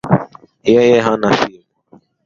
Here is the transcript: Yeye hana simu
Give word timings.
Yeye 0.73 0.97
hana 1.07 1.29
simu 1.37 1.61